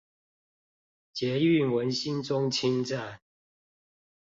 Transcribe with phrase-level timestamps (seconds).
[1.13, 3.21] 捷運文心中清站